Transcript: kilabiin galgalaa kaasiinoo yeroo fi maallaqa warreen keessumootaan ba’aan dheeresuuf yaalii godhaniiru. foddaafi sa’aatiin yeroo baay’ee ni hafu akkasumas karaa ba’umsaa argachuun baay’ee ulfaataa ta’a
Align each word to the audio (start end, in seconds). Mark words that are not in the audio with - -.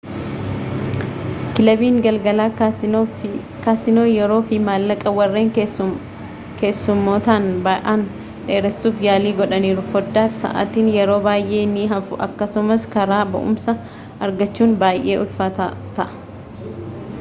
kilabiin 1.57 1.97
galgalaa 2.05 2.47
kaasiinoo 2.61 4.05
yeroo 4.11 4.39
fi 4.51 4.59
maallaqa 4.69 5.13
warreen 5.19 5.51
keessumootaan 5.57 7.45
ba’aan 7.67 8.05
dheeresuuf 8.47 9.03
yaalii 9.07 9.35
godhaniiru. 9.41 9.83
foddaafi 9.95 10.41
sa’aatiin 10.43 10.89
yeroo 10.97 11.19
baay’ee 11.31 11.63
ni 11.75 11.85
hafu 11.95 12.19
akkasumas 12.27 12.87
karaa 12.97 13.23
ba’umsaa 13.35 13.79
argachuun 14.29 14.77
baay’ee 14.85 15.19
ulfaataa 15.27 15.69
ta’a 15.99 16.73